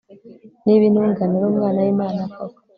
[0.63, 2.59] niba intungane ari umwana w'imana koko